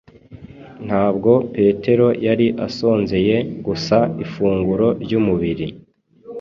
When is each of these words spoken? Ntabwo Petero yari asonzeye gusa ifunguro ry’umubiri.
Ntabwo 0.87 1.31
Petero 1.55 2.07
yari 2.27 2.47
asonzeye 2.67 3.35
gusa 3.65 3.97
ifunguro 4.23 4.87
ry’umubiri. 5.03 5.67